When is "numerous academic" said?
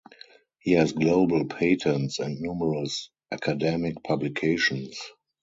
2.41-4.01